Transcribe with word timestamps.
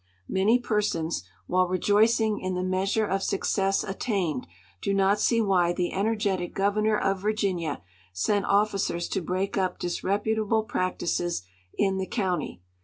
Many 0.27 0.57
persons, 0.57 1.23
while 1.45 1.67
rejoicing 1.67 2.39
in 2.39 2.55
the 2.55 2.63
measure 2.63 3.05
of 3.05 3.21
success 3.21 3.83
attained, 3.83 4.47
do 4.81 4.95
not 4.95 5.19
see 5.19 5.39
Avhy 5.41 5.75
the 5.75 5.93
energetic 5.93 6.55
governor 6.55 6.97
of 6.97 7.19
Virginia 7.19 7.83
sent 8.11 8.45
officers 8.45 9.07
to 9.09 9.21
break 9.21 9.55
u}) 9.57 9.69
dis 9.77 10.01
rejmtalde 10.01 10.65
j)ractices 10.65 11.43
in 11.77 11.97
the 11.97 12.07
county. 12.07 12.63